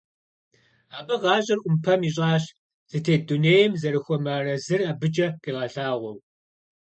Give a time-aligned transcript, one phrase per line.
[0.97, 2.43] Абы гъащӀэр Ӏумпэм ищӀащ,
[2.89, 6.17] зытет дунейм зэрыхуэмыарэзыр абыкӀэ къигъэлъагъуэу.